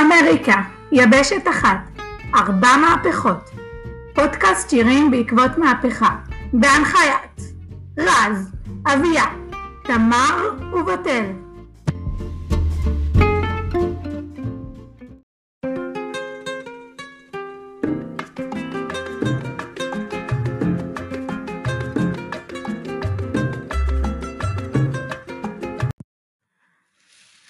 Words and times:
אמריקה, 0.00 0.62
יבשת 0.92 1.48
אחת, 1.50 1.78
ארבע 2.34 2.76
מהפכות. 2.76 3.50
פודקאסט 4.14 4.70
שירים 4.70 5.10
בעקבות 5.10 5.58
מהפכה, 5.58 6.16
בהנחיית 6.52 7.40
רז, 7.98 8.52
אביה, 8.86 9.24
תמר 9.84 10.50
ובתל. 10.72 11.24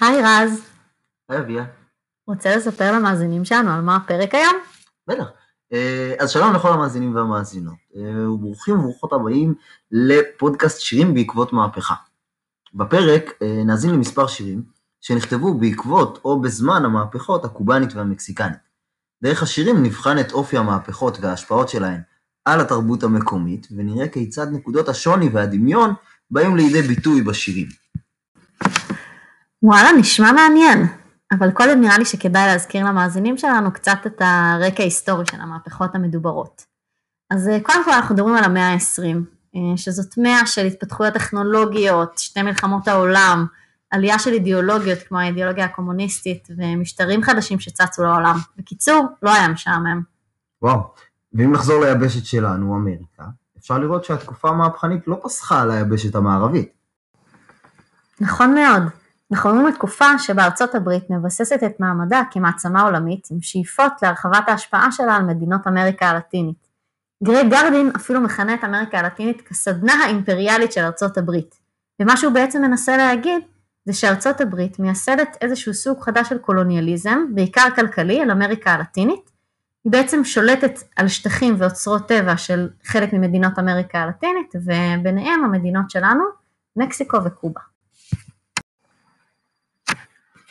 היי 0.01 0.23
רז, 0.23 0.63
היי 1.29 1.39
אביה. 1.39 1.78
רוצה 2.29 2.57
לספר 2.57 2.93
למאזינים 2.93 3.45
שלנו 3.45 3.71
על 3.71 3.81
מה 3.81 3.97
הפרק 3.97 4.35
היום? 4.35 4.55
בטח. 5.07 5.25
אה, 5.73 6.15
אז 6.19 6.31
שלום 6.31 6.55
לכל 6.55 6.73
המאזינים 6.73 7.15
והמאזינות, 7.15 7.75
אה, 7.97 8.31
וברוכים 8.31 8.79
וברוכות 8.79 9.13
הבאים 9.13 9.55
לפודקאסט 9.91 10.81
שירים 10.81 11.15
בעקבות 11.15 11.53
מהפכה. 11.53 11.95
בפרק 12.75 13.33
אה, 13.43 13.63
נאזין 13.65 13.91
למספר 13.91 14.27
שירים 14.27 14.63
שנכתבו 15.01 15.55
בעקבות 15.55 16.21
או 16.25 16.41
בזמן 16.41 16.85
המהפכות 16.85 17.45
הקובאנית 17.45 17.95
והמקסיקנית. 17.95 18.59
דרך 19.23 19.43
השירים 19.43 19.83
נבחן 19.83 20.19
את 20.19 20.33
אופי 20.33 20.57
המהפכות 20.57 21.19
וההשפעות 21.21 21.69
שלהן 21.69 22.01
על 22.45 22.61
התרבות 22.61 23.03
המקומית, 23.03 23.69
ונראה 23.77 24.09
כיצד 24.09 24.47
נקודות 24.53 24.89
השוני 24.89 25.29
והדמיון 25.29 25.95
באים 26.31 26.57
לידי 26.57 26.83
ביטוי 26.83 27.23
בשירים. 27.23 27.67
וואלה, 29.63 29.93
נשמע 29.93 30.33
מעניין. 30.33 30.87
אבל 31.33 31.51
קודם 31.51 31.81
נראה 31.81 31.99
לי 31.99 32.05
שכדאי 32.05 32.47
להזכיר 32.47 32.87
למאזינים 32.87 33.39
שלנו 33.39 33.73
קצת 33.73 33.99
את 34.07 34.23
הרקע 34.25 34.83
ההיסטורי 34.83 35.27
של 35.27 35.41
המהפכות 35.41 35.95
המדוברות. 35.95 36.65
אז 37.31 37.49
אה, 37.49 37.59
קודם 37.63 37.85
כל 37.85 37.93
אנחנו 37.93 38.15
מדברים 38.15 38.35
על 38.35 38.45
המאה 38.45 38.73
ה-20, 38.73 39.17
אה, 39.57 39.77
שזאת 39.77 40.19
מאה 40.19 40.47
של 40.47 40.67
התפתחויות 40.67 41.15
טכנולוגיות, 41.15 42.19
שתי 42.19 42.43
מלחמות 42.43 42.89
העולם, 42.89 43.47
עלייה 43.91 44.19
של 44.19 44.33
אידיאולוגיות 44.33 44.99
כמו 45.09 45.19
האידיאולוגיה 45.19 45.65
הקומוניסטית 45.65 46.49
ומשטרים 46.57 47.23
חדשים 47.23 47.61
שצצו 47.61 48.03
לעולם. 48.03 48.37
בקיצור, 48.57 49.07
לא 49.23 49.35
היה 49.35 49.49
משעמם. 49.49 50.03
וואו, 50.63 50.81
ואם 51.33 51.53
נחזור 51.53 51.85
ליבשת 51.85 52.25
שלנו, 52.25 52.77
אמריקה, 52.77 53.25
אפשר 53.59 53.79
לראות 53.79 54.05
שהתקופה 54.05 54.49
המהפכנית 54.49 55.09
לא 55.09 55.21
פסחה 55.25 55.63
על 55.63 55.71
היבשת 55.71 56.15
המערבית. 56.15 56.69
נכון 58.21 58.55
מאוד. 58.55 58.83
אנחנו 59.33 59.51
רואים 59.51 59.67
לתקופה 59.67 60.19
שבה 60.19 60.45
ארצות 60.45 60.75
הברית 60.75 61.11
מבססת 61.11 61.63
את 61.67 61.81
מעמדה 61.81 62.23
כמעצמה 62.31 62.83
עולמית 62.83 63.29
עם 63.31 63.41
שאיפות 63.41 63.93
להרחבת 64.03 64.49
ההשפעה 64.49 64.93
שלה 64.93 65.17
על 65.17 65.23
מדינות 65.23 65.67
אמריקה 65.67 66.07
הלטינית. 66.07 66.69
גרי 67.25 67.49
גרדין 67.49 67.91
אפילו 67.97 68.21
מכנה 68.21 68.55
את 68.55 68.65
אמריקה 68.65 68.99
הלטינית 68.99 69.41
כסדנה 69.41 69.93
האימפריאלית 69.93 70.73
של 70.73 70.81
ארצות 70.81 71.19
הברית. 71.19 71.55
ומה 72.01 72.17
שהוא 72.17 72.33
בעצם 72.33 72.63
מנסה 72.63 72.97
להגיד 72.97 73.43
זה 73.85 73.93
שארצות 73.93 74.41
הברית 74.41 74.79
מייסדת 74.79 75.37
איזשהו 75.41 75.75
סוג 75.75 76.01
חדש 76.01 76.29
של 76.29 76.39
קולוניאליזם, 76.39 77.19
בעיקר 77.35 77.67
כלכלי, 77.77 78.21
על 78.21 78.31
אמריקה 78.31 78.71
הלטינית. 78.71 79.31
היא 79.85 79.93
בעצם 79.93 80.25
שולטת 80.25 80.79
על 80.97 81.09
שטחים 81.09 81.55
ואוצרות 81.59 82.09
טבע 82.09 82.37
של 82.37 82.69
חלק 82.85 83.13
ממדינות 83.13 83.59
אמריקה 83.59 83.99
הלטינית, 83.99 84.55
וביניהם 84.55 85.45
המדינות 85.45 85.91
שלנו, 85.91 86.25
מקסיקו 86.77 87.25
וקובה. 87.25 87.61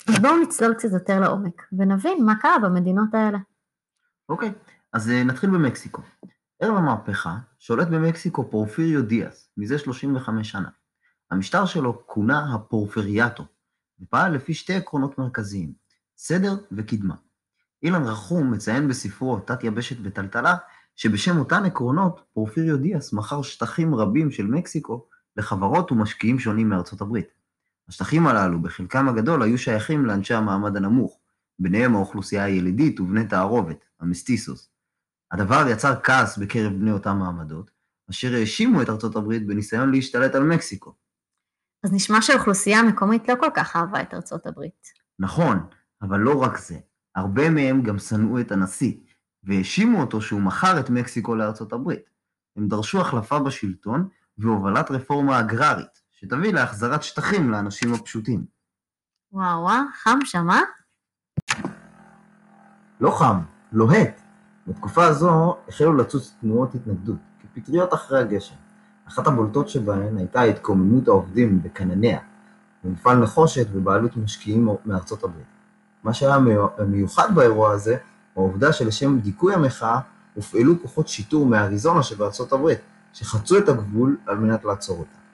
אז 0.10 0.20
בואו 0.22 0.38
נצלול 0.44 0.74
קצת 0.74 0.90
יותר 0.94 1.20
לעומק, 1.20 1.68
ונבין 1.72 2.26
מה 2.26 2.36
קרה 2.36 2.60
במדינות 2.60 3.14
האלה. 3.14 3.38
אוקיי, 4.30 4.52
אז 4.94 5.10
אה, 5.10 5.24
נתחיל 5.24 5.50
במקסיקו. 5.50 6.02
ערב 6.60 6.76
המהפכה 6.76 7.38
שולט 7.60 7.88
במקסיקו 7.88 8.50
פורפיריו 8.52 9.02
דיאס, 9.04 9.50
מזה 9.58 9.78
35 9.80 10.52
שנה. 10.52 10.70
המשטר 11.32 11.66
שלו 11.66 12.04
כונה 12.06 12.54
הפורפריאטו, 12.54 13.46
ופעל 14.00 14.36
לפי 14.36 14.54
שתי 14.54 14.74
עקרונות 14.74 15.18
מרכזיים, 15.18 15.74
סדר 16.18 16.56
וקדמה. 16.72 17.16
אילן 17.84 18.04
רחום 18.04 18.52
מציין 18.52 18.88
בספרו 18.88 19.40
תת 19.40 19.64
יבשת 19.64 20.00
בטלטלה, 20.00 20.56
שבשם 20.96 21.38
אותן 21.38 21.66
עקרונות 21.66 22.22
פורפיריו 22.34 22.78
דיאס 22.78 23.14
מכר 23.14 23.42
שטחים 23.42 23.96
רבים 23.96 24.32
של 24.32 24.46
מקסיקו 24.46 25.08
לחברות 25.36 25.92
ומשקיעים 25.92 26.40
שונים 26.40 26.70
מארצות 26.70 27.02
הברית. 27.02 27.37
השטחים 27.90 28.28
הללו, 28.28 28.62
בחלקם 28.62 29.10
הגדול, 29.10 29.44
היו 29.44 29.58
שייכים 29.58 30.06
לאנשי 30.06 30.34
המעמד 30.34 30.78
הנמוך, 30.78 31.20
ביניהם 31.60 31.96
האוכלוסייה 31.96 32.44
הילידית 32.44 33.00
ובני 33.00 33.28
תערובת, 33.28 33.86
המסטיסוס. 34.00 34.70
הדבר 35.32 35.66
יצר 35.70 35.94
כעס 36.04 36.38
בקרב 36.38 36.74
בני 36.74 36.92
אותם 36.92 37.18
מעמדות, 37.18 37.72
אשר 38.10 38.34
האשימו 38.34 38.82
את 38.82 38.90
ארצות 38.90 39.16
הברית 39.16 39.48
בניסיון 39.48 39.92
להשתלט 39.92 40.36
על 40.36 40.44
מקסיקו. 40.44 40.94
אז 41.84 41.94
נשמע 41.94 42.22
שהאוכלוסייה 42.22 42.80
המקומית 42.80 43.30
לא 43.30 43.36
כל 43.40 43.50
כך 43.56 43.76
אהבה 43.76 44.02
את 44.02 44.14
ארצות 44.14 44.46
הברית. 44.46 44.88
נכון, 45.20 45.60
אבל 46.02 46.20
לא 46.20 46.42
רק 46.42 46.58
זה. 46.58 46.78
הרבה 47.16 47.50
מהם 47.50 47.82
גם 47.84 48.00
שנאו 48.00 48.40
את 48.40 48.52
הנשיא, 48.52 48.94
והאשימו 49.44 50.02
אותו 50.02 50.22
שהוא 50.22 50.42
מכר 50.42 50.80
את 50.80 50.90
מקסיקו 50.90 51.36
לארצות 51.36 51.74
הברית. 51.74 52.10
הם 52.58 52.68
דרשו 52.68 53.02
החלפה 53.02 53.40
בשלטון 53.40 54.08
והובלת 54.38 54.92
רפורמה 54.92 55.40
אגררית, 55.40 56.02
שתביא 56.20 56.54
להחזרת 56.54 57.04
שטחים 57.04 57.52
לאנשים 57.52 57.94
הפשוטים. 57.94 58.46
וואו 59.32 59.62
וואו, 59.62 59.84
חם 60.04 60.20
שם, 60.24 60.50
אה? 60.50 60.62
לא 63.00 63.12
חם, 63.12 63.40
לוהט. 63.72 64.22
בתקופה 64.68 65.06
הזו 65.06 65.58
החלו 65.68 65.94
לצוץ 65.94 66.36
תנועות 66.42 66.76
התנגדות, 66.76 67.18
כפטריות 67.42 67.94
אחרי 67.94 68.20
הגשם. 68.20 68.56
אחת 69.08 69.28
הבולטות 69.28 69.70
שבהן 69.70 70.18
הייתה 70.18 70.42
התקוממות 70.42 71.08
העובדים 71.08 71.64
בקנניה, 71.64 72.20
במפעל 72.84 73.18
נחושת 73.18 73.70
בבעלות 73.70 74.18
משקיעים 74.18 74.70
מארצות 74.86 75.24
הברית. 75.24 75.48
מה 76.04 76.14
שהיה 76.14 76.38
מיוחד 76.88 77.36
באירוע 77.36 77.72
הזה, 77.72 77.98
הוא 78.34 78.46
העובדה 78.46 78.74
שלשם 78.74 79.20
דיכוי 79.20 79.54
המחאה 79.54 80.00
הופעלו 80.34 80.82
כוחות 80.82 81.08
שיטור 81.08 81.46
מאריזונה 81.46 82.04
שבארצות 82.04 82.54
הברית, 82.54 82.80
שחצו 83.14 83.58
את 83.58 83.70
הגבול 83.70 84.18
על 84.26 84.38
מנת 84.38 84.66
לעצור 84.66 85.00
אותה. 85.00 85.27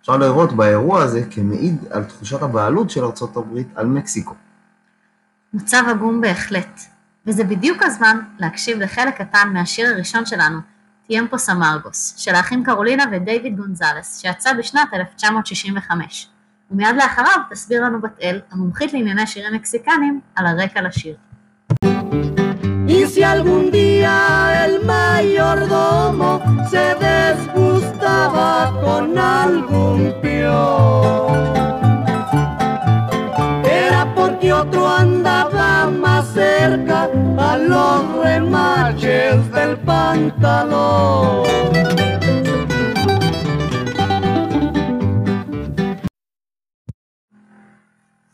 אפשר 0.00 0.16
לראות 0.16 0.52
באירוע 0.52 1.02
הזה 1.02 1.22
כמעיד 1.30 1.84
על 1.90 2.04
תחושת 2.04 2.42
הבעלות 2.42 2.90
של 2.90 3.04
ארצות 3.04 3.36
הברית 3.36 3.68
על 3.74 3.86
מקסיקו. 3.86 4.34
מצב 5.54 5.82
עגום 5.88 6.20
בהחלט, 6.20 6.80
וזה 7.26 7.44
בדיוק 7.44 7.82
הזמן 7.82 8.20
להקשיב 8.38 8.78
לחלק 8.78 9.16
קטן 9.16 9.50
מהשיר 9.52 9.88
הראשון 9.94 10.26
שלנו, 10.26 10.58
טיאמפוס 11.06 11.50
אמרגוס, 11.50 12.14
של 12.16 12.34
האחים 12.34 12.64
קרולינה 12.64 13.04
ודייוויד 13.12 13.56
גונזלס, 13.56 14.18
שיצא 14.20 14.52
בשנת 14.52 14.88
1965. 14.94 16.28
ומיד 16.70 16.96
לאחריו 16.96 17.38
תסביר 17.50 17.84
לנו 17.84 18.00
בת 18.00 18.18
אל, 18.22 18.40
המומחית 18.50 18.92
לענייני 18.92 19.26
שירים 19.26 19.54
מקסיקנים, 19.54 20.20
על 20.34 20.46
הרקע 20.46 20.82
לשיר. 20.82 21.16
Y 22.88 23.06
si 23.06 23.22
algún 23.22 23.70
día 23.70 24.64
el 24.64 24.84
mayordomo 24.84 26.42
se 26.70 26.84
desgustaba 28.20 28.80
con 28.80 29.18
algún 29.18 30.14
peón, 30.20 31.32
era 33.64 34.14
porque 34.14 34.52
otro 34.52 34.88
andaba 34.88 35.90
más 35.90 36.26
cerca 36.32 37.08
a 37.38 37.56
los 37.56 38.02
remaches 38.24 39.50
del 39.52 39.76
pantalón. 39.78 41.46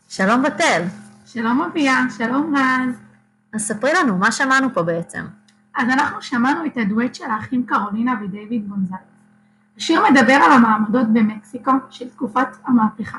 שלום 0.09 0.43
בתל. 0.43 0.81
שלום 1.25 1.61
אביה, 1.61 1.97
שלום 2.17 2.55
רז. 2.55 2.95
אז 3.53 3.61
ספרי 3.61 3.91
לנו, 3.93 4.17
מה 4.17 4.31
שמענו 4.31 4.73
פה 4.73 4.83
בעצם? 4.83 5.25
אז 5.75 5.89
אנחנו 5.89 6.21
שמענו 6.21 6.65
את 6.65 6.77
הדואט 6.77 7.15
של 7.15 7.31
האחים 7.31 7.65
קרולינה 7.65 8.13
ודייוויד 8.23 8.67
גונזלס. 8.69 9.16
השיר 9.77 10.01
מדבר 10.11 10.33
על 10.33 10.51
המעמדות 10.51 11.07
במקסיקו 11.13 11.71
של 11.89 12.09
תקופת 12.09 12.47
המהפכה. 12.65 13.17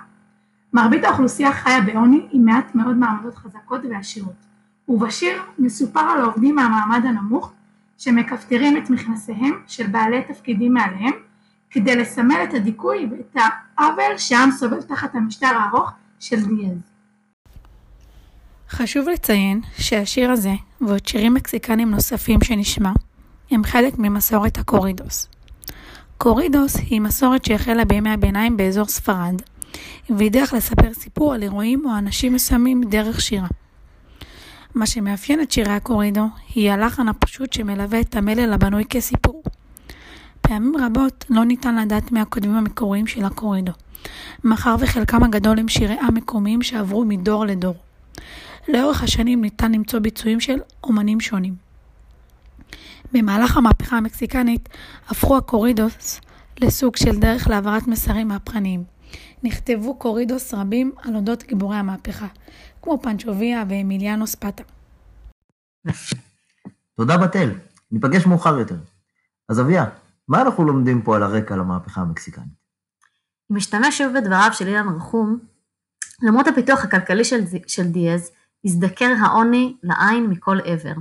מרבית 0.73 1.05
האוכלוסייה 1.05 1.53
חיה 1.53 1.81
בעוני 1.81 2.27
עם 2.33 2.45
מעט 2.45 2.75
מאוד 2.75 2.97
מעמדות 2.97 3.37
חזקות 3.37 3.81
ועשירות, 3.91 4.47
ובשיר 4.89 5.43
מסופר 5.59 6.01
על 6.01 6.21
העובדים 6.21 6.55
מהמעמד 6.55 7.07
הנמוך 7.07 7.53
שמכפתרים 7.99 8.77
את 8.77 8.91
מכנסיהם 8.91 9.61
של 9.67 9.87
בעלי 9.87 10.23
תפקידים 10.23 10.75
מעליהם 10.75 11.13
כדי 11.71 11.97
לסמל 11.97 12.41
את 12.49 12.55
הדיכוי 12.55 13.09
ואת 13.11 13.37
העוול 13.79 14.19
שהעם 14.19 14.51
סובל 14.51 14.83
תחת 14.83 15.15
המשטר 15.15 15.47
הארוך 15.47 15.91
של 16.21 16.45
דיאז. 16.45 16.79
חשוב 18.71 19.09
לציין 19.09 19.61
שהשיר 19.77 20.31
הזה 20.31 20.53
ועוד 20.81 21.07
שירים 21.07 21.35
מקסיקנים 21.35 21.91
נוספים 21.91 22.39
שנשמע 22.45 22.91
הם 23.51 23.65
חלק 23.65 23.99
ממסורת 23.99 24.59
הקורידוס. 24.59 25.29
קורידוס 26.19 26.77
היא 26.77 27.01
מסורת 27.01 27.45
שהחלה 27.45 27.85
בימי 27.85 28.11
הביניים 28.11 28.57
באזור 28.57 28.85
ספרד, 28.85 29.43
והיא 30.11 30.31
דרך 30.31 30.53
לספר 30.53 30.95
סיפור 30.95 31.35
על 31.35 31.43
אירועים 31.43 31.83
או 31.85 31.99
אנשים 31.99 32.35
מסוימים 32.35 32.85
דרך 32.85 33.21
שירה. 33.21 33.47
מה 34.75 34.87
שמאפיין 34.87 35.41
את 35.41 35.51
שירי 35.53 35.73
הקורידו 35.73 36.25
היא 36.55 36.71
הלחן 36.71 37.09
הפשוט 37.09 37.53
שמלווה 37.53 38.01
את 38.01 38.17
המלל 38.17 38.53
הבנוי 38.53 38.85
כסיפור. 38.85 39.43
פעמים 40.41 40.75
רבות 40.77 41.25
לא 41.31 41.45
ניתן 41.45 41.77
לדעת 41.77 42.13
מי 42.13 42.21
הכותבים 42.21 42.55
המקוריים 42.55 43.07
של 43.07 43.25
הקורידו, 43.25 43.73
מאחר 44.45 44.77
וחלקם 44.81 45.23
הגדול 45.25 45.59
הם 45.59 45.69
שירי 45.69 45.97
עם 46.01 46.15
מקומיים 46.15 46.63
שעברו 46.63 47.05
מדור 47.05 47.47
לדור. 47.47 47.75
לאורך 48.69 49.03
השנים 49.03 49.41
ניתן 49.41 49.73
למצוא 49.73 49.99
ביצועים 49.99 50.41
של 50.41 50.59
אומנים 50.85 51.21
שונים. 51.21 51.68
במהלך 53.13 53.57
המהפכה 53.57 53.97
המקסיקנית 53.97 54.69
הפכו 55.09 55.37
הקורידוס 55.37 56.21
לסוג 56.61 56.97
של 56.97 57.19
דרך 57.19 57.49
להעברת 57.49 57.87
מסרים 57.87 58.29
מהפכניים. 58.29 58.85
נכתבו 59.43 59.99
קורידוס 59.99 60.55
רבים 60.55 60.93
על 61.03 61.17
אודות 61.17 61.43
גיבורי 61.43 61.77
המהפכה, 61.77 62.27
כמו 62.83 63.03
פנצ'וביה 63.03 63.65
ואמיליאנו 63.69 64.27
ספטה. 64.27 64.63
תודה 66.97 67.19
בתל, 67.19 67.51
ניפגש 67.93 68.27
מאוחר 68.27 68.59
יותר. 68.59 68.77
אז 69.49 69.61
אביה, 69.61 69.85
מה 70.29 70.43
אנחנו 70.43 70.65
לומדים 70.65 71.03
פה 71.03 71.17
על 71.17 71.23
הרקע 71.23 71.57
למהפכה 71.57 72.01
המקסיקנית? 72.01 72.59
אם 73.53 73.57
משתמש 73.57 73.99
שוב 73.99 74.13
בדבריו 74.19 74.51
של 74.53 74.67
אילן 74.67 74.89
רחום, 74.97 75.39
למרות 76.23 76.47
הפיתוח 76.47 76.85
הכלכלי 76.85 77.25
של, 77.25 77.41
של 77.67 77.87
דיאז, 77.87 78.31
הזדקר 78.65 79.13
העוני 79.21 79.77
לעין 79.83 80.27
מכל 80.27 80.59
עבר. 80.65 80.93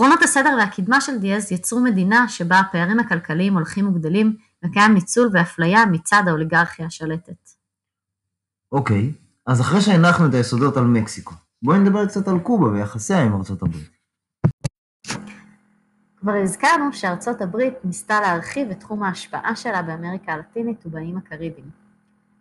עקרונות 0.00 0.22
הסדר 0.22 0.56
והקדמה 0.58 1.00
של 1.00 1.18
דיאז 1.18 1.52
יצרו 1.52 1.80
מדינה 1.80 2.28
שבה 2.28 2.58
הפערים 2.58 3.00
הכלכליים 3.00 3.54
הולכים 3.54 3.88
וגדלים 3.88 4.36
וקיים 4.64 4.94
ניצול 4.94 5.30
ואפליה 5.32 5.86
מצד 5.86 6.22
האוליגרכיה 6.26 6.86
השלטת. 6.86 7.50
אוקיי, 8.72 9.12
אז 9.46 9.60
אחרי 9.60 9.80
שהנחנו 9.80 10.26
את 10.26 10.34
היסודות 10.34 10.76
על 10.76 10.84
מקסיקו, 10.84 11.34
בואי 11.62 11.78
נדבר 11.78 12.06
קצת 12.06 12.28
על 12.28 12.38
קובה 12.38 12.66
ויחסיה 12.66 13.22
עם 13.22 13.34
ארצות 13.34 13.62
הברית. 13.62 13.90
כבר 16.16 16.32
הזכרנו 16.42 16.92
שארצות 16.92 17.40
הברית 17.40 17.74
ניסתה 17.84 18.20
להרחיב 18.20 18.70
את 18.70 18.80
תחום 18.80 19.02
ההשפעה 19.02 19.56
שלה 19.56 19.82
באמריקה 19.82 20.32
הלטינית 20.32 20.86
ובאיים 20.86 21.16
הקריביים. 21.16 21.70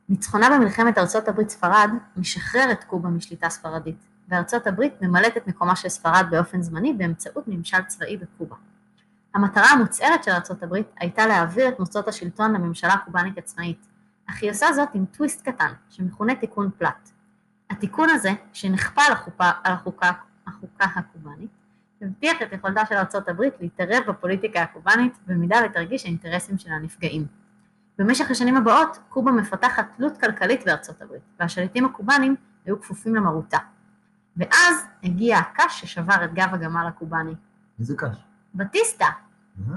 ניצחונה 0.09 0.49
במלחמת 0.49 0.97
ארצות 0.97 1.27
הברית 1.27 1.49
ספרד 1.49 1.89
משחרר 2.17 2.71
את 2.71 2.83
קובה 2.83 3.09
משליטה 3.09 3.49
ספרדית, 3.49 4.07
וארצות 4.29 4.67
הברית 4.67 5.01
ממלאת 5.01 5.37
את 5.37 5.47
מקומה 5.47 5.75
של 5.75 5.89
ספרד 5.89 6.25
באופן 6.31 6.61
זמני 6.61 6.93
באמצעות 6.93 7.47
ממשל 7.47 7.81
צבאי 7.87 8.17
בקובה. 8.17 8.55
המטרה 9.35 9.67
המוצהרת 9.67 10.23
של 10.23 10.31
ארצות 10.31 10.63
הברית 10.63 10.87
הייתה 10.99 11.27
להעביר 11.27 11.67
את 11.67 11.79
מוסדות 11.79 12.07
השלטון 12.07 12.53
לממשלה 12.53 12.97
קובאנית 13.05 13.37
עצמאית, 13.37 13.87
אך 14.29 14.41
היא 14.41 14.51
עושה 14.51 14.73
זאת 14.73 14.89
עם 14.93 15.05
טוויסט 15.05 15.49
קטן, 15.49 15.71
שמכונה 15.89 16.35
תיקון 16.35 16.69
פלט. 16.77 17.09
התיקון 17.69 18.09
הזה, 18.09 18.29
שנכפה 18.53 19.01
על 19.63 19.73
החוקה, 19.73 20.11
החוקה 20.47 20.85
הקובאנית, 20.95 21.49
הבטיח 22.01 22.41
את 22.41 22.53
יכולתה 22.53 22.85
של 22.89 22.95
ארצות 22.95 23.29
הברית 23.29 23.53
להתערב 23.59 24.03
בפוליטיקה 24.07 24.61
הקובאנית 24.61 25.13
במידה 25.27 25.57
ותרגיש 25.65 26.05
האינטרסים 26.05 26.57
שלה 26.57 26.79
נפגעים. 26.79 27.25
במשך 27.97 28.31
השנים 28.31 28.57
הבאות, 28.57 28.99
קובה 29.09 29.31
מפתחת 29.31 29.87
תלות 29.97 30.17
כלכלית 30.17 30.65
בארצות 30.65 31.01
הברית, 31.01 31.21
והשליטים 31.39 31.85
הקובאנים 31.85 32.35
היו 32.65 32.81
כפופים 32.81 33.15
למרותה. 33.15 33.57
ואז 34.39 34.85
הגיע 35.03 35.37
הקש 35.37 35.81
ששבר 35.81 36.25
את 36.25 36.33
גב 36.33 36.49
הגמל 36.53 36.85
הקובאני. 36.87 37.35
איזה 37.79 37.95
קש? 37.97 38.17
בטיסטה. 38.55 39.05
אה, 39.71 39.75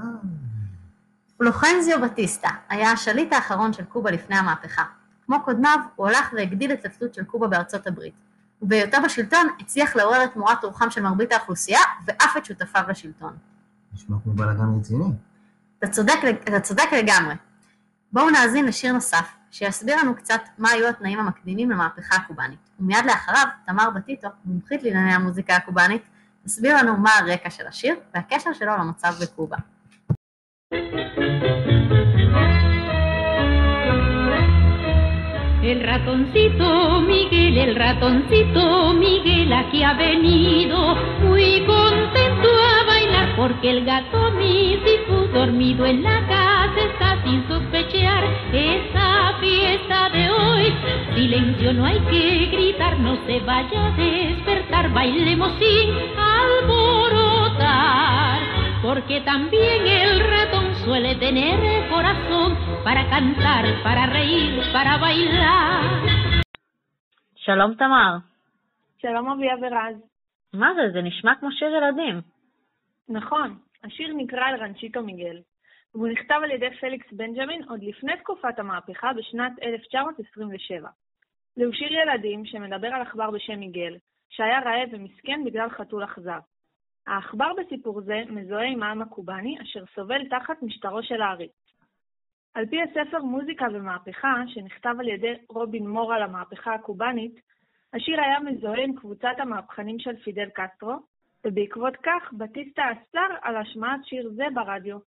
פלוחנזיו 1.37 2.00
בטיסטה 2.03 2.49
היה 2.69 2.93
השליט 2.93 3.32
האחרון 3.32 3.73
של 3.73 3.85
קובה 3.85 4.11
לפני 4.11 4.37
המהפכה. 4.37 4.82
כמו 5.26 5.43
קודמיו, 5.44 5.79
הוא 5.97 6.06
הלך 6.06 6.32
והגדיל 6.37 6.73
את 6.73 6.85
התלות 6.85 7.14
של 7.14 7.25
קובה 7.25 7.49
בארצות 7.49 7.87
הברית, 7.87 8.14
ובהיותו 8.62 8.97
בשלטון 9.05 9.47
הצליח 9.61 9.97
לעורר 9.97 10.25
את 10.25 10.37
מורת 10.37 10.65
רוחם 10.65 10.91
של 10.91 11.03
מרבית 11.03 11.32
האוכלוסייה, 11.32 11.81
ואף 12.05 12.37
את 12.37 12.44
שותפיו 12.44 12.82
לשלטון. 12.88 13.37
נשמע 13.94 14.17
כמו 14.25 14.32
בלאגן 14.32 14.79
רציני. 14.79 15.05
אתה 15.79 15.88
צודק, 15.88 16.19
אתה 16.49 16.61
צודק 16.61 16.88
לגמרי. 16.99 17.35
בואו 18.12 18.31
נאזין 18.31 18.67
לשיר 18.67 18.93
נוסף, 18.93 19.35
שיסביר 19.52 19.96
לנו 19.96 20.14
קצת 20.14 20.40
מה 20.58 20.70
היו 20.70 20.88
התנאים 20.88 21.19
המקדימים 21.19 21.70
למהפכה 21.70 22.16
הקובאנית. 22.16 22.58
ומיד 22.81 23.04
לאחריו, 23.06 23.46
תמר 23.66 23.90
בטיטו, 23.90 24.28
מומחית 24.44 24.82
לענייני 24.82 25.14
המוזיקה 25.14 25.56
הקובאנית, 25.56 26.02
תסביר 26.44 26.76
לנו 26.76 26.96
מה 26.96 27.10
הרקע 27.19 27.50
של 27.50 27.66
השיר 27.66 27.94
והקשר 28.14 28.52
שלו 28.52 28.72
למצב 28.72 29.14
בקובה. 29.22 29.56
El 35.72 35.81
ratoncito 35.90 36.69
Miguel, 37.10 37.55
el 37.64 37.72
ratoncito 37.76 38.64
Miguel 39.02 39.52
aquí 39.52 39.81
ha 39.84 39.94
venido 39.94 40.78
muy 41.20 41.64
contento 41.66 42.21
porque 43.38 43.69
el 43.69 43.86
gato 43.86 44.31
Misifu 44.31 45.27
dormido 45.31 45.86
en 45.86 46.04
la 46.04 46.19
casa 46.27 46.80
está 46.89 47.24
sin 47.24 47.48
sospechar 47.48 48.24
esa 48.51 49.38
fiesta 49.39 50.09
de 50.09 50.30
hoy. 50.30 50.74
Silencio, 51.15 51.74
no 51.74 51.86
hay 51.86 52.00
que 52.12 52.48
gritar, 52.48 53.00
no 53.00 53.15
se 53.25 53.39
vaya 53.42 53.88
a 53.88 53.92
despertar, 53.92 54.92
bailemos 54.92 55.51
sin 55.59 55.89
alborotar. 56.18 57.77
Porque 58.81 59.21
también 59.21 59.88
el 59.88 60.19
ratón 60.19 60.75
suele 60.83 61.15
tener 61.15 61.89
corazón 61.89 62.57
para 62.83 63.07
cantar, 63.09 63.65
para 63.83 64.07
reír, 64.07 64.62
para 64.74 64.98
bailar. 64.98 65.83
שלום 67.36 67.74
תמר. 67.74 68.18
שלום 69.01 69.30
אביה 69.30 69.56
ורז. 69.62 69.95
מה 70.54 70.74
זה? 70.75 70.89
זה 70.94 71.01
נשמע 71.01 71.36
כמו 71.39 71.51
שיר 71.51 71.75
ילדים. 71.75 72.21
נכון, 73.08 73.58
השיר 73.84 74.14
נקרא 74.16 74.49
אל 74.49 74.56
רנצ'יטו 74.56 75.02
מיגל, 75.02 75.40
והוא 75.94 76.08
נכתב 76.08 76.40
על 76.43 76.50
ידי 76.50 76.70
פליקס 76.81 77.12
בנג'מין 77.12 77.64
עוד 77.69 77.82
לפני 77.82 78.16
תקופת 78.16 78.58
המהפכה 78.58 79.12
בשנת 79.12 79.52
1927. 79.62 80.88
זהו 81.56 81.72
שיר 81.72 81.93
ילדים 81.93 82.44
שמדבר 82.44 82.88
על 82.88 83.02
עכבר 83.02 83.31
בשם 83.31 83.58
מיגל, 83.58 83.96
שהיה 84.28 84.60
רעב 84.60 84.88
ומסכן 84.93 85.44
בגלל 85.44 85.70
חתול 85.70 86.04
אכזר. 86.04 86.38
העכבר 87.06 87.52
בסיפור 87.58 88.00
זה 88.00 88.22
מזוהה 88.28 88.66
עם 88.66 88.82
העם 88.82 89.02
הקובאני, 89.02 89.56
אשר 89.62 89.84
סובל 89.94 90.28
תחת 90.28 90.62
משטרו 90.62 91.02
של 91.02 91.22
העריץ. 91.22 91.52
על 92.55 92.66
פי 92.66 92.82
הספר 92.82 93.22
מוזיקה 93.22 93.66
ומהפכה, 93.72 94.34
שנכתב 94.46 94.94
על 94.98 95.08
ידי 95.08 95.34
רובין 95.48 95.88
מור 95.88 96.15
על 96.15 96.22
המהפכה 96.22 96.74
הקובאנית, 96.74 97.41
השיר 97.93 98.20
היה 98.20 98.41
מזוהה 98.41 98.84
עם 98.84 98.96
קבוצת 98.96 99.34
המהפכנים 99.38 99.98
של 99.98 100.17
פידל 100.17 100.48
קסטרו, 100.55 100.94
ובעקבות 101.46 101.96
כך 102.03 102.32
בטיסטה 102.32 102.82
אסר 102.93 103.34
על 103.43 103.56
השמעת 103.56 104.05
שיר 104.05 104.31
זה 104.34 104.44
ברדיו. 104.55 104.99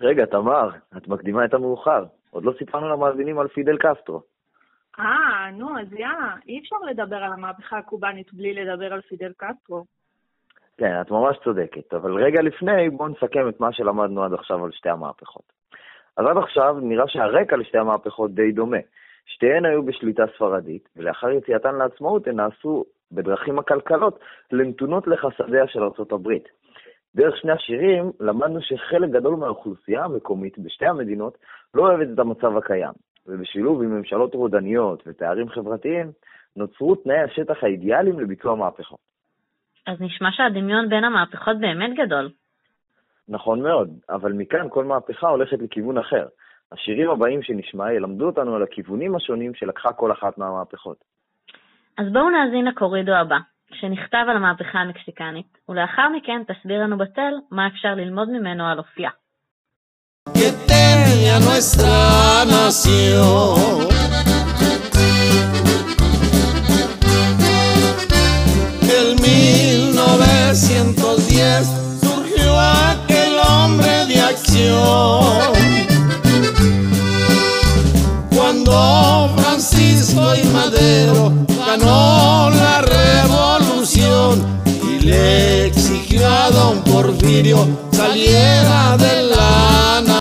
רגע, 0.00 0.26
תמר, 0.26 0.70
את 0.96 1.08
מקדימה 1.08 1.44
את 1.44 1.54
המאוחר. 1.54 2.04
עוד 2.30 2.44
לא 2.44 2.52
סיפרנו 2.58 2.88
למאזינים 2.88 3.38
על 3.38 3.48
פידל 3.48 3.76
קסטרו. 3.78 4.22
אה, 4.98 5.50
נו, 5.52 5.80
אז 5.80 5.92
יאללה, 5.92 6.34
אי 6.48 6.58
אפשר 6.58 6.76
לדבר 6.90 7.16
על 7.16 7.32
המהפכה 7.32 7.78
הקובאנית 7.78 8.32
בלי 8.32 8.54
לדבר 8.54 8.92
על 8.92 9.00
פידל 9.00 9.32
קסטרו. 9.36 9.84
כן, 10.78 11.00
את 11.00 11.10
ממש 11.10 11.36
צודקת, 11.44 11.94
אבל 11.94 12.24
רגע 12.24 12.42
לפני, 12.42 12.90
בואו 12.90 13.08
נסכם 13.08 13.48
את 13.48 13.60
מה 13.60 13.72
שלמדנו 13.72 14.24
עד 14.24 14.32
עכשיו 14.32 14.64
על 14.64 14.72
שתי 14.72 14.88
המהפכות. 14.88 15.52
אז 16.16 16.26
עד 16.26 16.36
עכשיו 16.36 16.76
נראה 16.82 17.08
שהרקע 17.08 17.56
לשתי 17.56 17.78
המהפכות 17.78 18.34
די 18.34 18.52
דומה. 18.52 18.78
שתיהן 19.26 19.64
היו 19.64 19.82
בשליטה 19.82 20.22
ספרדית, 20.34 20.88
ולאחר 20.96 21.30
יציאתן 21.30 21.74
לעצמאות 21.74 22.26
הן 22.26 22.36
נעשו 22.36 22.84
בדרכים 23.12 23.58
עקלקלות 23.58 24.18
לנתונות 24.52 25.06
לחסדיה 25.06 25.68
של 25.68 25.82
ארצות 25.82 26.12
הברית. 26.12 26.48
דרך 27.14 27.36
שני 27.36 27.52
השירים 27.52 28.12
למדנו 28.20 28.62
שחלק 28.62 29.10
גדול 29.10 29.36
מהאוכלוסייה 29.36 30.04
המקומית 30.04 30.58
בשתי 30.58 30.86
המדינות 30.86 31.38
לא 31.74 31.82
אוהבת 31.82 32.08
את 32.14 32.18
המצב 32.18 32.56
הקיים, 32.56 32.92
ובשילוב 33.26 33.82
עם 33.82 33.90
ממשלות 33.90 34.34
רודניות 34.34 35.02
ופערים 35.06 35.48
חברתיים, 35.48 36.12
נוצרו 36.56 36.94
תנאי 36.94 37.18
השטח 37.18 37.64
האידיאליים 37.64 38.20
לביצוע 38.20 38.54
מהפכות. 38.54 38.98
אז 39.86 40.00
נשמע 40.00 40.28
שהדמיון 40.32 40.88
בין 40.88 41.04
המהפכות 41.04 41.60
באמת 41.60 41.90
גדול. 41.96 42.30
נכון 43.28 43.62
מאוד, 43.62 43.90
אבל 44.08 44.32
מכאן 44.32 44.68
כל 44.70 44.84
מהפכה 44.84 45.28
הולכת 45.28 45.58
לכיוון 45.62 45.98
אחר. 45.98 46.26
השירים 46.72 47.10
הבאים 47.10 47.42
שנשמע 47.42 47.92
ילמדו 47.92 48.26
אותנו 48.26 48.56
על 48.56 48.62
הכיוונים 48.62 49.16
השונים 49.16 49.54
שלקחה 49.54 49.92
כל 49.92 50.12
אחת 50.12 50.38
מהמהפכות. 50.38 51.13
אז 51.98 52.06
בואו 52.12 52.30
נאזין 52.30 52.64
לקורידו 52.64 53.12
הבא, 53.12 53.36
שנכתב 53.72 54.24
על 54.30 54.36
המהפכה 54.36 54.78
המקסיקנית, 54.78 55.58
ולאחר 55.68 56.08
מכן 56.16 56.42
תסביר 56.48 56.82
לנו 56.82 56.98
בתל 56.98 57.34
מה 57.50 57.66
אפשר 57.66 57.94
ללמוד 57.94 58.28
ממנו 58.30 58.66
על 58.66 58.78
אופייה. 58.78 59.10
En 70.54 70.90
1910 70.90 71.66
surgió 72.02 72.50
aquel 72.90 73.34
hombre 73.48 74.06
de 74.06 74.16
acción. 74.30 75.43
Francisco 85.14 86.14
I. 86.14 86.18
Madero 86.18 86.54
ganó 86.54 86.74
la 86.74 86.82
revolución 86.82 87.14
y 87.22 87.32
le 87.32 87.42
lirio 87.42 87.60
saliera 87.92 88.96
de 88.96 89.22
lana. 89.22 90.18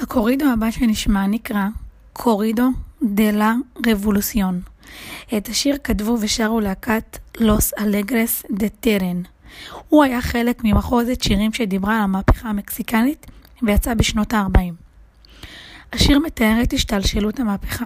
הקורידו 0.00 0.44
הבא 0.52 0.70
שנשמע 0.70 1.26
נקרא 1.26 1.66
Corrido 2.12 2.68
de 3.02 3.30
la 3.30 3.54
Revolución. 3.86 4.60
את 5.36 5.48
השיר 5.48 5.76
כתבו 5.84 6.16
ושרו 6.20 6.60
להקת 6.60 7.18
Los 7.40 7.72
Alegres 7.78 8.42
de 8.50 8.68
Terán. 8.68 9.22
הוא 9.88 10.04
היה 10.04 10.20
חלק 10.22 10.64
ממחרוזת 10.64 11.22
שירים 11.22 11.52
שדיברה 11.52 11.96
על 11.96 12.02
המהפכה 12.02 12.48
המקסיקנית 12.48 13.26
ויצא 13.62 13.94
בשנות 13.94 14.34
ה-40. 14.34 14.58
השיר 15.92 16.18
מתאר 16.18 16.58
את 16.62 16.72
השתלשלות 16.72 17.40
המהפכה, 17.40 17.84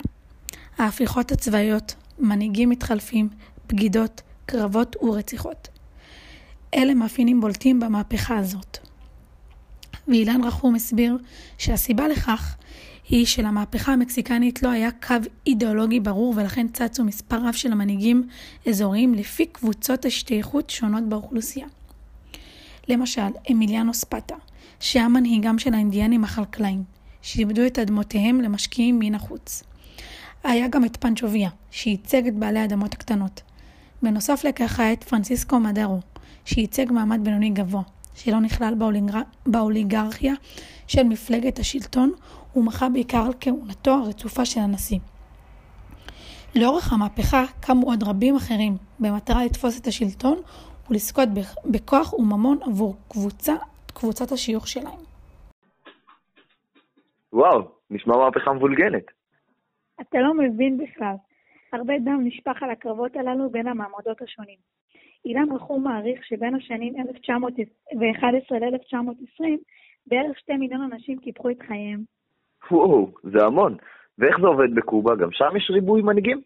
ההפיכות 0.78 1.32
הצבאיות, 1.32 1.94
מנהיגים 2.18 2.68
מתחלפים, 2.68 3.28
בגידות, 3.68 4.22
קרבות 4.50 4.96
ורציחות. 5.02 5.68
אלה 6.74 6.94
מאפיינים 6.94 7.40
בולטים 7.40 7.80
במהפכה 7.80 8.38
הזאת. 8.38 8.78
ואילן 10.08 10.44
רחום 10.44 10.74
הסביר 10.74 11.18
שהסיבה 11.58 12.08
לכך 12.08 12.56
היא 13.08 13.26
שלמהפכה 13.26 13.92
המקסיקנית 13.92 14.62
לא 14.62 14.68
היה 14.68 14.90
קו 14.90 15.14
אידיאולוגי 15.46 16.00
ברור 16.00 16.34
ולכן 16.36 16.66
צצו 16.68 17.04
מספר 17.04 17.36
רב 17.36 17.52
של 17.52 17.74
מנהיגים 17.74 18.28
אזוריים 18.68 19.14
לפי 19.14 19.46
קבוצות 19.46 20.04
השתייכות 20.04 20.70
שונות 20.70 21.04
באוכלוסייה. 21.08 21.66
למשל, 22.88 23.30
אמיליאנו 23.50 23.94
ספטה, 23.94 24.36
שהיה 24.80 25.08
מנהיגם 25.08 25.58
של 25.58 25.74
האינדיאנים 25.74 26.24
החקלאים, 26.24 26.84
שאיבדו 27.22 27.66
את 27.66 27.78
אדמותיהם 27.78 28.40
למשקיעים 28.40 28.98
מן 28.98 29.14
החוץ. 29.14 29.62
היה 30.44 30.68
גם 30.68 30.84
את 30.84 30.96
פנצ'וביה, 30.96 31.50
שייצג 31.70 32.26
את 32.26 32.34
בעלי 32.34 32.58
האדמות 32.58 32.94
הקטנות. 32.94 33.42
בנוסף 34.02 34.44
לכך 34.44 34.80
היה 34.80 34.92
את 34.92 35.04
פרנסיסקו 35.04 35.60
מדרו, 35.60 35.98
שייצג 36.44 36.92
מעמד 36.92 37.24
בינוני 37.24 37.50
גבוה, 37.50 37.82
שלא 38.14 38.40
נכלל 38.40 38.74
באוליגר... 38.78 39.18
באוליגרכיה 39.46 40.34
של 40.86 41.02
מפלגת 41.02 41.58
השלטון, 41.58 42.12
ומחה 42.56 42.88
בעיקר 42.88 43.22
על 43.26 43.32
כהונתו 43.40 43.90
הרצופה 43.90 44.44
של 44.44 44.60
הנשיא. 44.60 44.98
לאורך 46.56 46.92
המהפכה 46.92 47.44
קמו 47.60 47.86
עוד 47.86 48.02
רבים 48.02 48.36
אחרים, 48.36 48.76
במטרה 49.00 49.44
לתפוס 49.44 49.80
את 49.80 49.86
השלטון 49.86 50.38
ולזכות 50.90 51.28
בכוח 51.64 52.14
וממון 52.14 52.58
עבור 52.62 52.96
קבוצה, 53.08 53.54
קבוצת 53.94 54.32
השיוך 54.32 54.68
שלהם. 54.68 55.00
וואו, 57.32 57.62
נשמע 57.90 58.16
מהפכה 58.16 58.52
מבולגנת. 58.52 59.04
אתה 60.00 60.18
לא 60.18 60.34
מבין 60.34 60.78
בכלל. 60.78 61.14
הרבה 61.72 61.94
דם 61.98 62.20
נשפך 62.24 62.62
על 62.62 62.70
הקרבות 62.70 63.16
הללו 63.16 63.50
בין 63.50 63.66
המעמדות 63.66 64.22
השונים. 64.22 64.56
אילן 65.24 65.52
רחום 65.52 65.84
מעריך 65.84 66.24
שבין 66.24 66.54
השנים 66.54 66.94
1911 67.08 68.58
ל-1920 68.58 69.44
בערך 70.06 70.38
שתי 70.38 70.56
מיליון 70.56 70.92
אנשים 70.92 71.18
קיפחו 71.18 71.50
את 71.50 71.62
חייהם. 71.66 72.00
וואו, 72.70 73.10
זה 73.22 73.44
המון. 73.46 73.76
ואיך 74.18 74.40
זה 74.40 74.46
עובד 74.46 74.74
בקובה? 74.74 75.14
גם 75.16 75.28
שם 75.32 75.56
יש 75.56 75.70
ריבוי 75.70 76.02
מנהיגים? 76.02 76.40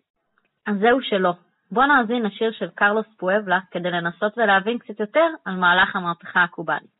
אז 0.67 0.77
זהו 0.81 0.99
שלא. 1.03 1.33
בוא 1.71 1.85
נאזין 1.85 2.23
לשיר 2.23 2.53
של 2.53 2.69
קרלוס 2.75 3.07
פואבלה 3.19 3.59
כדי 3.71 3.91
לנסות 3.91 4.39
ולהבין 4.39 4.79
קצת 4.79 5.01
יותר 5.01 5.27
על 5.45 5.55
מהלך 5.55 5.97
המהפכה 5.97 6.43
הקובאנית. 6.43 6.94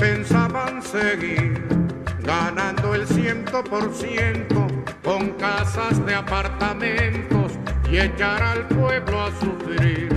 Pensaban 0.00 0.82
seguir 0.82 1.62
ganando 2.22 2.94
el 2.94 3.06
ciento 3.06 3.62
por 3.62 3.92
ciento 3.92 4.66
con 5.04 5.32
casas 5.32 6.04
de 6.06 6.14
apartamentos 6.14 7.52
y 7.90 7.98
echar 7.98 8.42
al 8.42 8.66
pueblo 8.68 9.24
a 9.24 9.30
sufrir 9.38 10.08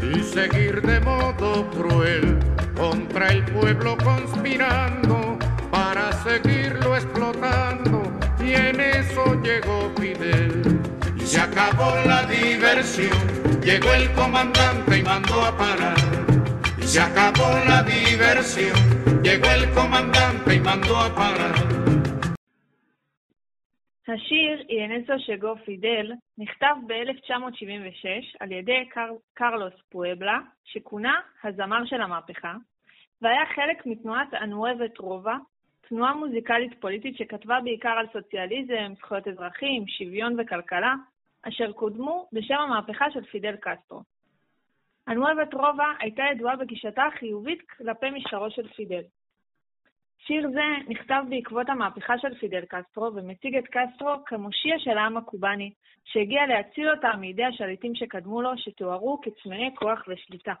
y 0.00 0.22
seguir 0.22 0.80
de 0.82 1.00
modo 1.00 1.68
cruel 1.70 2.38
contra 2.76 3.26
el 3.32 3.44
pueblo 3.46 3.96
conspirando 4.04 5.36
para 5.72 6.12
seguirlo 6.22 6.94
explotando. 6.94 8.02
Y 8.38 8.52
en 8.52 8.78
eso 8.78 9.34
llegó 9.42 9.90
Fidel. 9.98 10.80
Y 11.16 11.26
se 11.26 11.40
acabó 11.40 11.96
la 12.06 12.24
diversión. 12.26 13.18
Llegó 13.62 13.92
el 13.94 14.12
comandante 14.12 14.98
y 14.98 15.02
mandó 15.02 15.44
a 15.44 15.56
parar. 15.56 15.96
Y 16.78 16.86
se 16.86 17.00
acabó 17.00 17.58
la 17.66 17.82
diversión 17.82 19.03
llegó 19.24 19.48
el 19.58 19.64
comandante 19.74 20.54
y 20.54 20.60
mandó 20.60 20.94
a 20.98 21.08
parar 21.14 21.54
השיר 24.08 24.66
ינסו 24.68 25.12
שגו 25.18 25.54
פידל 25.64 26.12
נכתב 26.38 26.74
ב-1976 26.86 28.36
על 28.40 28.52
ידי 28.52 28.88
קר... 28.90 29.10
קרלוס 29.34 29.72
פואבלה, 29.88 30.38
שכונה 30.64 31.14
הזמר 31.44 31.84
של 31.84 32.00
המהפכה, 32.00 32.54
והיה 33.22 33.46
חלק 33.54 33.86
מתנועת 33.86 34.34
אנואבת 34.34 34.98
רובה, 34.98 35.36
תנועה 35.88 36.14
מוזיקלית 36.14 36.80
פוליטית 36.80 37.16
שכתבה 37.16 37.60
בעיקר 37.64 37.88
על 37.88 38.06
סוציאליזם, 38.12 38.92
זכויות 38.98 39.28
אזרחים, 39.28 39.84
שוויון 39.88 40.40
וכלכלה, 40.40 40.94
אשר 41.42 41.72
קודמו 41.72 42.28
בשם 42.32 42.54
המהפכה 42.54 43.04
של 43.10 43.24
פידל 43.24 43.56
קסטרו. 43.60 44.02
אנואבת 45.08 45.54
רובה 45.54 45.92
הייתה 45.98 46.22
ידועה 46.32 46.56
בגישתה 46.56 47.04
החיובית 47.04 47.62
כלפי 47.70 48.10
משטרו 48.10 48.50
של 48.50 48.68
פידל. 48.68 49.02
שיר 50.26 50.50
זה 50.50 50.62
נכתב 50.88 51.24
בעקבות 51.28 51.68
המהפכה 51.68 52.18
של 52.18 52.34
פידל 52.34 52.64
קסטרו 52.68 53.14
ומציג 53.14 53.56
את 53.56 53.64
קסטרו 53.70 54.24
כמושיע 54.26 54.78
של 54.78 54.98
העם 54.98 55.16
הקובאני, 55.16 55.70
שהגיע 56.04 56.46
להציל 56.46 56.90
אותם 56.90 57.20
מידי 57.20 57.44
השליטים 57.44 57.94
שקדמו 57.94 58.42
לו, 58.42 58.50
שתוארו 58.56 59.20
כצמאי 59.20 59.70
כוח 59.74 60.04
ושליטה. 60.08 60.54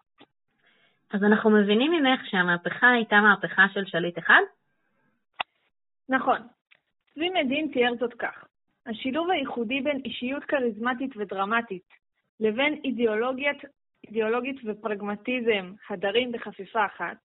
אז 1.12 1.24
אנחנו 1.24 1.50
מבינים 1.50 1.92
ממך 1.92 2.20
שהמהפכה 2.26 2.90
הייתה 2.90 3.16
מהפכה 3.16 3.66
של 3.74 3.84
שליט 3.86 4.18
אחד? 4.18 4.40
נכון. 6.08 6.38
צבי 7.14 7.30
מדין 7.30 7.68
תיאר 7.72 7.94
זאת 8.00 8.14
כך: 8.14 8.44
השילוב 8.86 9.30
הייחודי 9.30 9.80
בין 9.80 10.00
אישיות 10.04 10.44
כריזמטית 10.44 11.16
ודרמטית 11.16 11.88
לבין 12.40 12.80
אידיאולוגית, 12.84 13.58
אידיאולוגית 14.08 14.56
ופרגמטיזם 14.64 15.72
הדרים 15.90 16.32
בחפיפה 16.32 16.86
אחת, 16.86 17.16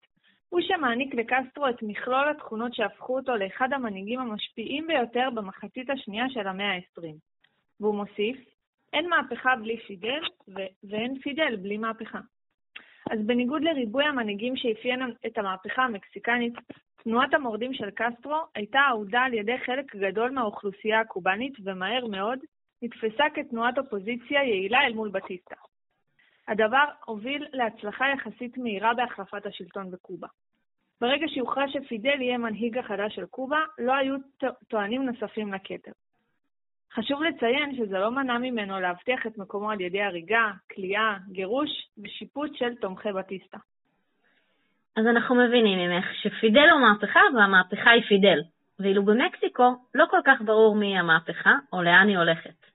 הוא 0.48 0.60
שמעניק 0.60 1.14
לקסטרו 1.14 1.68
את 1.68 1.82
מכלול 1.82 2.28
התכונות 2.28 2.74
שהפכו 2.74 3.16
אותו 3.16 3.36
לאחד 3.36 3.72
המנהיגים 3.72 4.20
המשפיעים 4.20 4.86
ביותר 4.86 5.28
במחצית 5.34 5.90
השנייה 5.90 6.24
של 6.28 6.48
המאה 6.48 6.74
ה-20. 6.74 7.02
והוא 7.80 7.94
מוסיף, 7.94 8.36
אין 8.92 9.08
מהפכה 9.08 9.56
בלי 9.56 9.76
פידל, 9.76 10.22
ו- 10.48 10.88
ואין 10.90 11.18
פידל 11.18 11.56
בלי 11.56 11.78
מהפכה. 11.78 12.18
אז 13.10 13.18
בניגוד 13.26 13.62
לריבוי 13.62 14.04
המנהיגים 14.04 14.56
שאפיין 14.56 15.00
את 15.26 15.38
המהפכה 15.38 15.82
המקסיקנית, 15.82 16.54
תנועת 17.02 17.34
המורדים 17.34 17.74
של 17.74 17.90
קסטרו 17.90 18.36
הייתה 18.54 18.78
אהודה 18.88 19.20
על 19.20 19.34
ידי 19.34 19.58
חלק 19.58 19.96
גדול 19.96 20.30
מהאוכלוסייה 20.30 21.00
הקובאנית, 21.00 21.52
ומהר 21.64 22.06
מאוד 22.06 22.38
נתפסה 22.82 23.24
כתנועת 23.34 23.78
אופוזיציה 23.78 24.44
יעילה 24.44 24.86
אל 24.86 24.92
מול 24.92 25.08
בטיסטה. 25.08 25.69
הדבר 26.50 26.84
הוביל 27.04 27.46
להצלחה 27.52 28.04
יחסית 28.08 28.58
מהירה 28.58 28.94
בהחלפת 28.94 29.46
השלטון 29.46 29.90
בקובה. 29.90 30.28
ברגע 31.00 31.26
שהוכרע 31.28 31.64
שפידל 31.68 32.20
יהיה 32.20 32.38
מנהיג 32.38 32.78
החדש 32.78 33.14
של 33.14 33.26
קובה, 33.26 33.60
לא 33.78 33.94
היו 33.94 34.16
טוענים 34.68 35.02
נוספים 35.02 35.54
לכתר. 35.54 35.92
חשוב 36.94 37.22
לציין 37.22 37.76
שזה 37.76 37.98
לא 37.98 38.10
מנע 38.10 38.38
ממנו 38.38 38.80
להבטיח 38.80 39.26
את 39.26 39.38
מקומו 39.38 39.70
על 39.70 39.80
ידי 39.80 40.02
הריגה, 40.02 40.50
כליאה, 40.74 41.16
גירוש 41.28 41.70
ושיפוט 42.04 42.54
של 42.54 42.74
תומכי 42.74 43.12
בטיסטה. 43.12 43.58
אז 44.96 45.06
אנחנו 45.06 45.34
מבינים 45.34 45.78
ממך 45.78 46.04
שפידל 46.14 46.68
הוא 46.72 46.80
מהפכה 46.80 47.20
והמהפכה 47.34 47.90
היא 47.90 48.02
פידל, 48.08 48.40
ואילו 48.78 49.04
במקסיקו 49.04 49.76
לא 49.94 50.04
כל 50.10 50.20
כך 50.24 50.42
ברור 50.44 50.76
מי 50.76 50.98
המהפכה 50.98 51.54
או 51.72 51.82
לאן 51.82 52.08
היא 52.08 52.18
הולכת. 52.18 52.66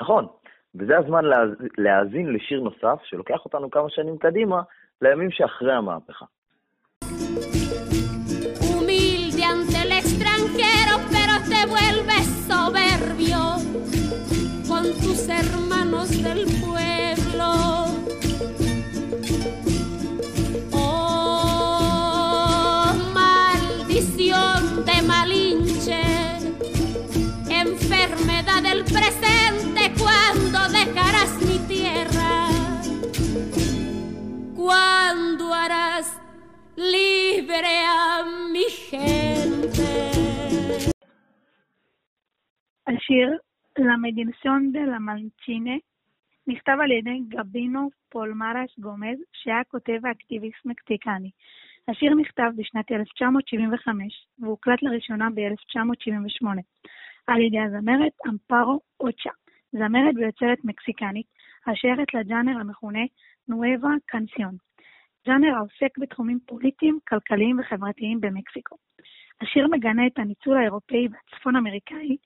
נכון, 0.00 0.26
וזה 0.74 0.98
הזמן 0.98 1.24
להאזין 1.78 2.32
לשיר 2.32 2.60
נוסף, 2.60 2.98
שלוקח 3.04 3.44
אותנו 3.44 3.70
כמה 3.70 3.90
שנים 3.90 4.18
קדימה, 4.18 4.62
לימים 5.02 5.30
שאחרי 5.30 5.72
המהפכה. 5.72 6.26
Con 14.70 14.84
tus 15.02 15.28
hermanos 15.28 16.10
del 16.24 16.42
pueblo. 16.62 17.89
¿Cuándo 37.60 37.76
harás 37.76 37.76
libre 37.76 37.76
a 37.86 38.24
mi 38.52 38.64
gente. 38.90 39.82
השיר 42.86 43.38
La 43.78 43.96
Meditación 43.96 44.72
de 44.72 44.86
la 44.86 44.98
Mancine 44.98 45.80
נכתב 46.46 46.76
על 46.82 46.90
ידי 46.90 47.20
גבינו 47.28 47.90
פולמרש 48.08 48.78
גומז, 48.78 49.18
שהיה 49.32 49.64
כותב 49.68 49.98
ואקטיביסט 50.02 50.64
מקסיקני. 50.64 51.30
השיר 51.88 52.14
נכתב 52.14 52.50
בשנת 52.56 52.92
1975 52.92 54.26
והוקלט 54.38 54.82
לראשונה 54.82 55.28
ב-1978 55.34 56.46
על 57.26 57.40
ידי 57.40 57.60
הזמרת 57.60 58.12
אמפרו 58.28 58.80
אוצ'ה, 59.00 59.30
זמרת 59.72 60.14
ויוצרת 60.16 60.58
מקסיקנית 60.64 61.26
השייכת 61.66 62.14
לג'אנר 62.14 62.60
המכונה 62.60 63.04
נואבה 63.48 63.88
קנסיון, 64.06 64.56
ז'אנר 65.26 65.54
העוסק 65.56 65.98
בתחומים 65.98 66.38
פוליטיים, 66.46 66.98
כלכליים 67.08 67.58
וחברתיים 67.58 68.20
במקסיקו. 68.20 68.76
השיר 69.40 69.66
מגנה 69.70 70.06
את 70.06 70.18
הניצול 70.18 70.56
האירופאי 70.56 71.08
והצפון 71.10 71.56
אמריקאי 71.56 72.16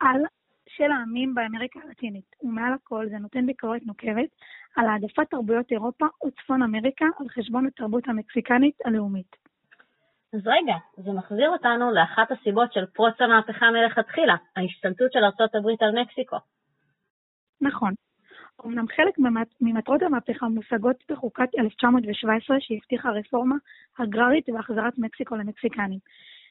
על 0.00 0.22
של 0.68 0.90
העמים 0.90 1.34
באמריקה 1.34 1.80
הלטינית, 1.84 2.36
ומעל 2.42 2.72
הכל 2.72 3.06
זה 3.10 3.18
נותן 3.18 3.46
ביקורת 3.46 3.82
נוקבת 3.86 4.28
על 4.76 4.88
העדפת 4.88 5.30
תרבויות 5.30 5.72
אירופה 5.72 6.06
וצפון 6.26 6.62
אמריקה 6.62 7.04
על 7.20 7.28
חשבון 7.28 7.66
התרבות 7.66 8.08
המקסיקנית 8.08 8.74
הלאומית. 8.84 9.36
אז 10.32 10.40
רגע, 10.46 10.74
זה 10.96 11.10
מחזיר 11.12 11.48
אותנו 11.48 11.90
לאחת 11.90 12.30
הסיבות 12.30 12.72
של 12.72 12.86
פרוץ 12.86 13.20
המהפכה 13.20 13.70
מלכתחילה, 13.70 14.36
ההשתלטות 14.56 15.12
של 15.12 15.24
ארצות 15.24 15.54
הברית 15.54 15.82
על 15.82 16.00
מקסיקו. 16.00 16.36
נכון. 17.60 17.94
אמנם 18.66 18.88
חלק 18.88 19.18
ממטרות 19.60 20.02
המהפכה 20.02 20.48
מושגות 20.48 20.96
בחוקת 21.08 21.48
1917 21.58 22.56
שהבטיחה 22.60 23.10
רפורמה 23.10 23.56
אגררית 23.98 24.48
והחזרת 24.48 24.98
מקסיקו 24.98 25.36
למקסיקנים, 25.36 25.98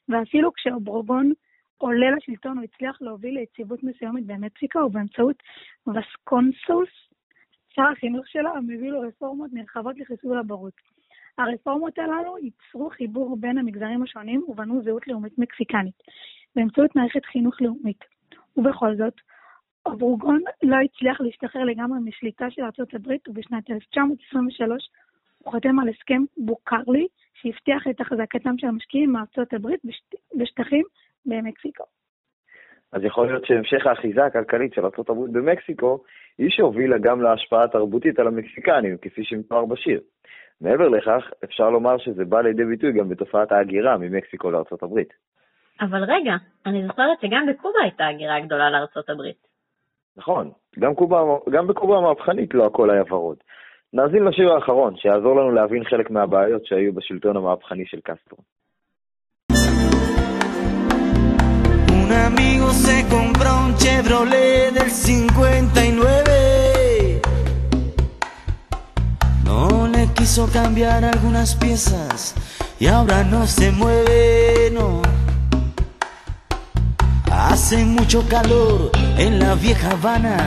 ואפילו 0.10 0.54
כשאוברגון 0.54 1.32
עולה 1.78 2.12
לשלטון 2.12 2.58
הוא 2.58 2.64
הצליח 2.64 3.02
להוביל 3.02 3.34
ליציבות 3.34 3.84
מסוימת 3.84 4.26
במקסיקו 4.26 4.80
ובאמצעות 4.80 5.44
וסקונסוס, 5.88 6.90
שר 7.70 7.88
החינוך 7.92 8.28
שלו, 8.28 8.56
המביא 8.56 8.92
לו 8.92 9.02
רפורמות 9.02 9.50
נרחבות 9.54 9.98
לחיסול 9.98 10.38
הברות. 10.40 10.74
הרפורמות 11.38 12.00
הללו 12.00 12.38
ייצרו 12.38 12.90
חיבור 12.90 13.38
בין 13.40 13.58
המגזרים 13.58 14.04
השונים 14.04 14.44
ובנו 14.48 14.82
זהות 14.84 15.08
לאומית 15.08 15.38
מקסיקנית, 15.38 16.04
באמצעות 16.56 16.96
מערכת 16.96 17.26
חינוך 17.26 17.62
לאומית. 17.62 18.06
ובכל 18.58 18.96
זאת, 18.96 19.14
אברוגון 19.94 20.42
לא 20.64 20.76
הצליח 20.86 21.22
להשתחרר 21.22 21.64
לגמרי 21.64 22.00
משליטה 22.06 22.46
של 22.50 22.62
ארצות 22.62 22.94
הברית, 22.94 23.30
ובשנת 23.30 23.72
1923 23.72 24.90
הוא 25.44 25.54
חתם 25.54 25.80
על 25.80 25.90
הסכם 25.90 26.22
בוקרלי, 26.38 27.08
שהבטיח 27.34 27.88
את 27.88 28.02
החזקתם 28.02 28.58
של 28.58 28.68
המשקיעים 28.68 29.12
מארצות 29.12 29.54
הברית 29.54 29.80
בשט... 29.86 30.16
בשטחים 30.36 30.84
במקסיקו. 31.26 31.84
אז 32.92 33.04
יכול 33.04 33.28
להיות 33.28 33.46
שהמשך 33.46 33.88
האחיזה 33.88 34.26
הכלכלית 34.26 34.74
של 34.74 34.82
ארה"ב 34.82 35.38
במקסיקו 35.38 36.04
היא 36.38 36.50
שהובילה 36.50 36.98
גם 36.98 37.22
להשפעה 37.22 37.68
תרבותית 37.68 38.20
על 38.20 38.28
המקסיקנים, 38.28 38.98
כפי 39.02 39.24
שמתואר 39.24 39.66
בשיר. 39.66 40.02
מעבר 40.62 40.88
לכך, 40.88 41.24
אפשר 41.44 41.70
לומר 41.70 41.98
שזה 41.98 42.26
בא 42.26 42.42
לידי 42.42 42.66
ביטוי 42.66 42.92
גם 42.92 43.10
בתופעת 43.10 43.52
ההגירה 43.52 43.98
ממקסיקו 43.98 44.52
לארצות 44.52 44.84
הברית. 44.84 45.14
אבל 45.82 46.04
רגע, 46.04 46.34
אני 46.66 46.88
זוכרת 46.88 47.22
שגם 47.22 47.46
בקובה 47.50 47.80
הייתה 47.82 48.08
הגירה 48.08 48.40
גדולה 48.40 48.70
לארצות 48.70 49.10
הברית. 49.10 49.49
נכון, 50.20 50.50
גם, 50.80 50.96
קובה, 50.96 51.22
גם 51.50 51.68
בקובה 51.68 51.98
המהפכנית 51.98 52.54
לא 52.54 52.66
הכל 52.66 52.90
היה 52.90 53.04
ורוד. 53.10 53.38
נאזין 53.94 54.24
לשיר 54.24 54.54
האחרון, 54.54 54.98
שיעזור 54.98 55.36
לנו 55.36 55.52
להבין 55.52 55.84
חלק 55.84 56.12
מהבעיות 56.12 56.66
שהיו 56.66 56.94
בשלטון 56.94 57.38
המהפכני 57.38 57.86
של 57.86 58.00
קסטרו. 58.04 58.38
Un 61.92 62.12
amigo 62.28 62.68
se 62.86 62.98
compró 63.16 63.52
un 63.66 63.72
Chevrolet 63.82 64.72
del 64.78 64.90
59. 64.90 67.22
No 69.48 69.64
le 69.94 70.04
quiso 70.18 70.44
cambiar 70.60 71.02
algunas 71.14 71.50
piezas 71.62 72.20
y 72.84 72.86
ahora 72.96 73.18
no 73.34 73.42
se 73.58 73.68
mueve, 73.80 74.20
no. 74.78 74.88
Hace 77.72 77.86
mucho 77.86 78.20
calor 78.28 78.90
en 79.20 79.38
la 79.38 79.54
vieja 79.54 79.92
Habana. 79.92 80.38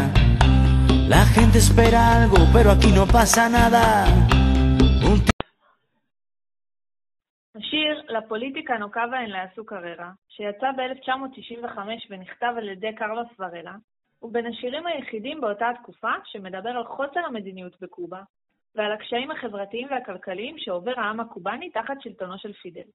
La 1.15 1.25
gente 1.37 1.59
espera 1.59 2.01
algo, 2.19 2.39
pero 2.53 2.69
aquí 2.73 2.91
no 2.91 3.07
pasa 3.07 3.49
nada. 3.49 4.07
השיר 7.55 8.03
"לפוליטיקה 8.09 8.79
נוקבה 8.79 9.21
אין 9.21 9.31
לעשו 9.31 9.65
קריירה", 9.65 10.11
שיצא 10.29 10.71
ב-1995 10.73 11.79
ונכתב 12.11 12.55
על 12.57 12.69
ידי 12.69 12.95
קרלוס 12.95 13.29
ורלה, 13.39 13.75
הוא 14.19 14.33
בין 14.33 14.47
השירים 14.47 14.87
היחידים 14.87 15.41
באותה 15.41 15.69
התקופה 15.71 16.13
שמדבר 16.25 16.71
על 16.71 16.85
חוסר 16.85 17.21
המדיניות 17.21 17.81
בקובה 17.81 18.23
ועל 18.75 18.93
הקשיים 18.93 19.31
החברתיים 19.31 19.89
והכלכליים 19.91 20.59
שעובר 20.59 20.95
העם 20.97 21.21
הקובאני 21.21 21.71
תחת 21.71 22.01
שלטונו 22.01 22.39
של 22.39 22.53
פידל. 22.53 22.89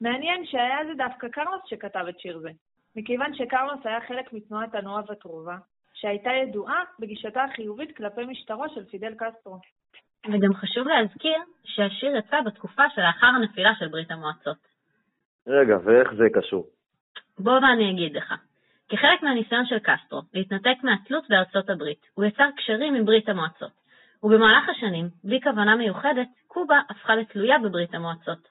מעניין 0.00 0.46
שהיה 0.46 0.78
זה 0.86 0.94
דווקא 0.94 1.28
קרלוס 1.28 1.62
שכתב 1.66 2.04
את 2.08 2.20
שיר 2.20 2.38
זה, 2.38 2.50
מכיוון 2.96 3.34
שקרלוס 3.34 3.80
היה 3.86 4.00
חלק 4.08 4.32
מתנועת 4.32 4.74
הנועה 4.74 5.02
וטרובה, 5.08 5.56
שהייתה 5.94 6.30
ידועה 6.30 6.82
בגישתה 6.98 7.44
החיובית 7.44 7.96
כלפי 7.96 8.24
משטרו 8.24 8.64
של 8.74 8.84
פידל 8.84 9.14
קסטרו. 9.14 9.58
וגם 10.26 10.54
חשוב 10.54 10.88
להזכיר 10.88 11.38
שהשיר 11.64 12.16
יצא 12.16 12.40
בתקופה 12.40 12.82
שלאחר 12.94 13.26
הנפילה 13.26 13.74
של 13.78 13.88
ברית 13.88 14.10
המועצות. 14.10 14.56
רגע, 15.46 15.76
ואיך 15.84 16.14
זה 16.14 16.24
קשור? 16.34 16.66
בוא 17.38 17.52
ואני 17.52 17.90
אגיד 17.90 18.16
לך. 18.16 18.34
כחלק 18.88 19.22
מהניסיון 19.22 19.66
של 19.66 19.78
קסטרו 19.78 20.20
להתנתק 20.34 20.76
מהתלות 20.82 21.24
בארצות 21.28 21.70
הברית, 21.70 22.06
הוא 22.14 22.24
יצר 22.24 22.48
קשרים 22.56 22.94
עם 22.94 23.04
ברית 23.04 23.28
המועצות, 23.28 23.72
ובמהלך 24.22 24.68
השנים, 24.68 25.08
בלי 25.24 25.40
כוונה 25.42 25.76
מיוחדת, 25.76 26.28
קובה 26.46 26.80
הפכה 26.90 27.14
לתלויה 27.14 27.58
בברית 27.58 27.94
המועצות. 27.94 28.48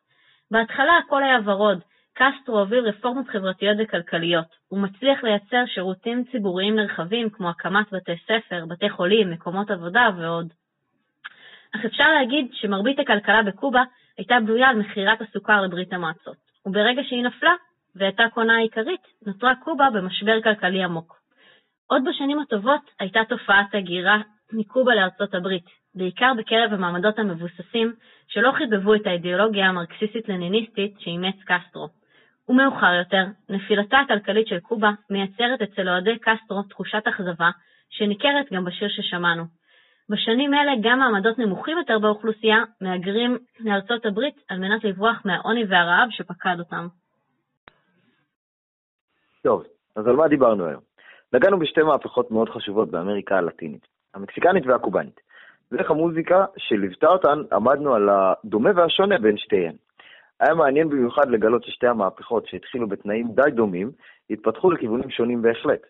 בהתחלה 0.51 0.97
הכל 0.97 1.23
היה 1.23 1.37
ורוד, 1.45 1.81
קסטרו 2.17 2.59
הוביל 2.59 2.79
רפורמות 2.79 3.27
חברתיות 3.27 3.77
וכלכליות, 3.79 4.45
הוא 4.67 4.79
מצליח 4.79 5.23
לייצר 5.23 5.63
שירותים 5.65 6.23
ציבוריים 6.31 6.75
נרחבים 6.75 7.29
כמו 7.29 7.49
הקמת 7.49 7.93
בתי 7.93 8.11
ספר, 8.23 8.65
בתי 8.65 8.89
חולים, 8.89 9.31
מקומות 9.31 9.71
עבודה 9.71 10.09
ועוד. 10.17 10.53
אך 11.75 11.85
אפשר 11.85 12.13
להגיד 12.13 12.47
שמרבית 12.53 12.99
הכלכלה 12.99 13.43
בקובה 13.43 13.83
הייתה 14.17 14.35
בנויה 14.39 14.69
על 14.69 14.75
מכירת 14.75 15.21
הסוכר 15.21 15.61
לברית 15.61 15.93
המועצות, 15.93 16.37
וברגע 16.65 17.01
שהיא 17.03 17.23
נפלה, 17.23 17.53
והייתה 17.95 18.23
קונה 18.33 18.55
העיקרית, 18.55 19.01
נותרה 19.25 19.55
קובה 19.63 19.89
במשבר 19.93 20.41
כלכלי 20.41 20.83
עמוק. 20.83 21.19
עוד 21.87 22.01
בשנים 22.09 22.39
הטובות 22.39 22.81
הייתה 22.99 23.19
תופעת 23.29 23.75
הגירה 23.75 24.17
מקובה 24.53 24.95
לארצות 24.95 25.33
הברית, 25.33 25.65
בעיקר 25.95 26.31
בקרב 26.37 26.73
המעמדות 26.73 27.19
המבוססים 27.19 27.93
שלא 28.27 28.51
חיבבו 28.51 28.95
את 28.95 29.07
האידיאולוגיה 29.07 29.65
המרקסיסטית-לניניסטית 29.65 30.99
שאימץ 30.99 31.35
קסטרו. 31.45 32.04
ומאוחר 32.49 32.93
יותר, 32.93 33.23
נפילתה 33.49 33.97
הכלכלית 33.99 34.47
של 34.47 34.59
קובה 34.59 34.91
מייצרת 35.09 35.61
אצל 35.61 35.89
אוהדי 35.89 36.19
קסטרו 36.19 36.63
תחושת 36.63 37.07
אכזבה, 37.07 37.49
שניכרת 37.89 38.53
גם 38.53 38.65
בשיר 38.65 38.89
ששמענו. 38.89 39.43
בשנים 40.09 40.53
אלה 40.53 40.71
גם 40.81 40.99
מעמדות 40.99 41.39
נמוכים 41.39 41.77
יותר 41.77 41.99
באוכלוסייה 41.99 42.63
מהגרים 42.81 43.37
לארצות 43.59 44.05
הברית 44.05 44.35
על 44.49 44.59
מנת 44.59 44.83
לברוח 44.83 45.21
מהעוני 45.25 45.63
והרעב 45.69 46.09
שפקד 46.11 46.55
אותם. 46.59 46.87
טוב, 49.43 49.63
אז 49.95 50.07
על 50.07 50.15
מה 50.15 50.27
דיברנו 50.27 50.65
היום? 50.65 50.81
נגענו 51.33 51.59
בשתי 51.59 51.81
מהפכות 51.81 52.31
מאוד 52.31 52.49
חשובות 52.49 52.91
באמריקה 52.91 53.37
הלטינית, 53.37 53.87
המקסיקנית 54.13 54.65
והקובאנית. 54.65 55.19
ואיך 55.71 55.91
המוזיקה 55.91 56.45
שליוותה 56.57 57.07
אותן, 57.07 57.41
עמדנו 57.51 57.93
על 57.95 58.09
הדומה 58.09 58.69
והשונה 58.75 59.17
בין 59.17 59.37
שתיהן. 59.37 59.75
היה 60.39 60.53
מעניין 60.53 60.89
במיוחד 60.89 61.29
לגלות 61.29 61.63
ששתי 61.63 61.87
המהפכות 61.87 62.47
שהתחילו 62.47 62.87
בתנאים 62.87 63.27
די 63.35 63.51
דומים, 63.51 63.91
התפתחו 64.29 64.71
לכיוונים 64.71 65.09
שונים 65.09 65.41
בהחלט. 65.41 65.81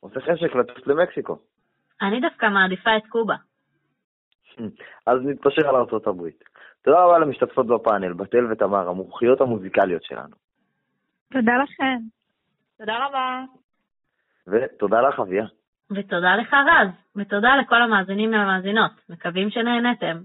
עושה 0.00 0.20
חשק 0.20 0.54
לטוס 0.54 0.86
למקסיקו. 0.86 1.38
אני 2.02 2.20
דווקא 2.20 2.46
מעדיפה 2.46 2.96
את 2.96 3.06
קובה. 3.08 3.36
אז 5.06 5.18
נתפשר 5.22 5.68
על 5.68 5.76
ארצות 5.76 6.06
הברית. 6.06 6.44
תודה 6.82 7.04
רבה 7.04 7.18
למשתתפות 7.18 7.66
בפאנל, 7.66 8.12
בתל 8.12 8.52
ותמר, 8.52 8.88
המומחיות 8.88 9.40
המוזיקליות 9.40 10.02
שלנו. 10.02 10.36
תודה 11.32 11.52
לכם. 11.64 11.98
תודה 12.78 13.06
רבה. 13.06 13.42
ותודה 14.46 15.00
לך, 15.00 15.20
אביה. 15.20 15.44
ותודה 15.90 16.36
לך 16.36 16.54
רז, 16.54 16.88
ותודה 17.16 17.56
לכל 17.56 17.82
המאזינים 17.82 18.32
והמאזינות, 18.32 18.92
מקווים 19.08 19.50
שנהנתם. 19.50 20.16